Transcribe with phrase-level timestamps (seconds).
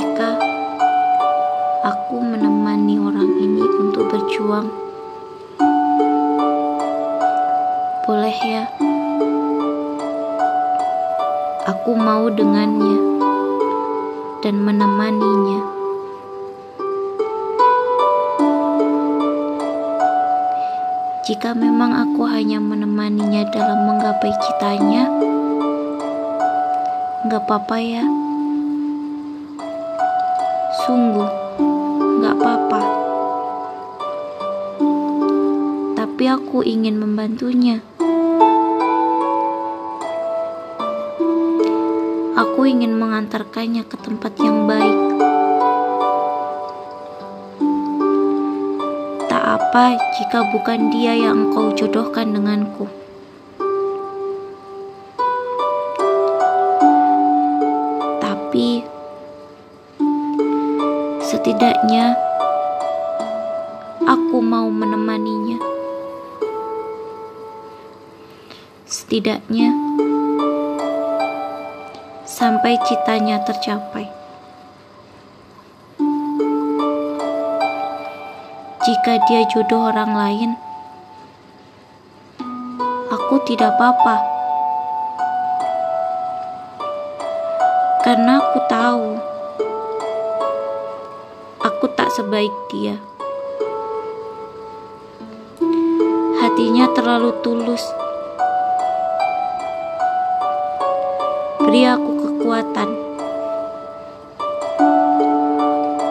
[0.00, 0.32] mereka,
[1.84, 4.64] aku menemani orang ini untuk berjuang.
[8.08, 8.64] Boleh ya,
[11.68, 12.96] aku mau dengannya
[14.40, 15.60] dan menemaninya.
[21.28, 25.12] Jika memang aku hanya menemaninya dalam menggapai citanya,
[27.28, 28.19] nggak apa-apa ya.
[30.90, 31.30] Sungguh,
[32.18, 32.82] nggak apa-apa.
[35.94, 37.78] Tapi aku ingin membantunya.
[42.34, 44.98] Aku ingin mengantarkannya ke tempat yang baik.
[49.30, 52.99] Tak apa jika bukan dia yang engkau jodohkan denganku.
[61.40, 62.20] Setidaknya
[64.04, 65.56] aku mau menemaninya.
[68.84, 69.72] Setidaknya
[72.28, 74.04] sampai citanya tercapai.
[78.84, 80.50] Jika dia jodoh orang lain,
[83.08, 84.16] aku tidak apa-apa.
[88.04, 89.29] Karena aku tahu
[91.80, 93.00] aku tak sebaik dia.
[96.36, 97.80] Hatinya terlalu tulus.
[101.64, 102.88] Beri aku kekuatan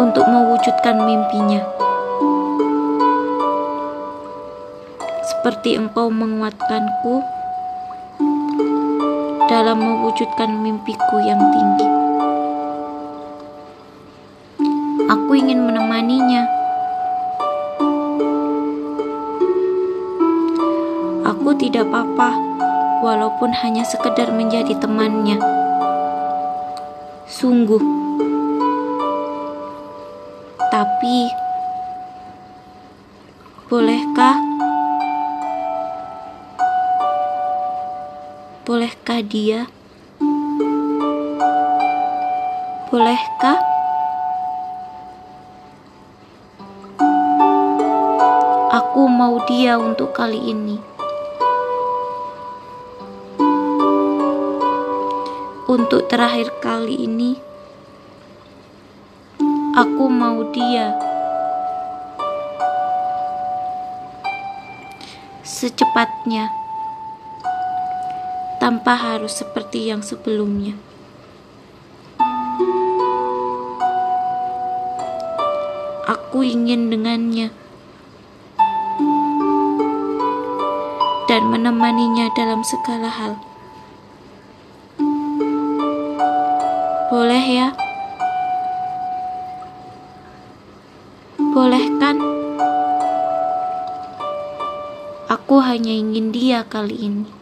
[0.00, 1.60] untuk mewujudkan mimpinya.
[5.28, 7.20] Seperti engkau menguatkanku
[9.44, 12.09] dalam mewujudkan mimpiku yang tinggi.
[15.30, 16.42] Aku ingin menemaninya.
[21.22, 22.34] Aku tidak apa-apa,
[22.98, 25.38] walaupun hanya sekedar menjadi temannya.
[27.30, 27.78] Sungguh,
[30.66, 31.30] tapi
[33.70, 34.34] bolehkah?
[38.66, 39.70] Bolehkah dia?
[42.90, 43.69] Bolehkah?
[49.20, 50.80] Mau dia untuk kali ini.
[55.68, 57.36] Untuk terakhir kali ini,
[59.76, 60.96] aku mau dia.
[65.44, 66.48] Secepatnya
[68.56, 70.80] tanpa harus seperti yang sebelumnya.
[76.08, 77.59] Aku ingin dengannya
[81.30, 83.38] dan menemaninya dalam segala hal.
[87.06, 87.68] Boleh ya?
[91.38, 92.18] Boleh kan?
[95.30, 97.39] Aku hanya ingin dia kali ini.